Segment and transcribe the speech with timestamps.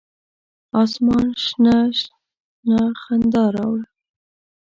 [0.83, 3.85] اسمان شنه، شنه خندا راوړه